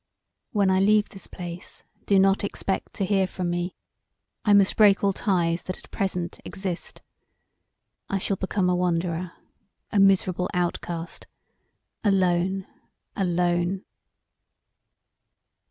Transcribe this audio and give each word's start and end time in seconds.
When 0.51 0.71
I 0.71 0.79
leave 0.79 1.09
this 1.09 1.27
place 1.27 1.83
do 2.07 2.17
not 2.17 2.43
expect 2.43 2.93
to 2.95 3.05
hear 3.05 3.27
from 3.27 3.51
me: 3.51 3.75
I 4.43 4.51
must 4.51 4.75
break 4.75 5.03
all 5.03 5.13
ties 5.13 5.61
that 5.61 5.77
at 5.77 5.91
present 5.91 6.39
exist. 6.43 7.03
I 8.09 8.17
shall 8.17 8.37
become 8.37 8.67
a 8.67 8.75
wanderer, 8.75 9.33
a 9.91 9.99
miserable 9.99 10.49
outcast 10.55 11.27
alone! 12.03 12.65
alone!" 13.15 13.85